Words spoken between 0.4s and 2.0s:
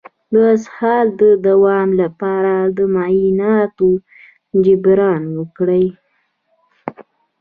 اسهال د دوام